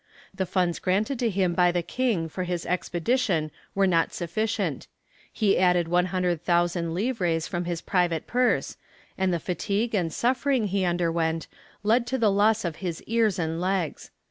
[0.33, 4.87] The funds granted to him by the king for his expedition were not sufficient;
[5.31, 8.77] he added 100,000 livres from his private purse;
[9.15, 11.45] and the fatigue and suffering he underwent
[11.83, 14.09] led to the loss of his ears and legs.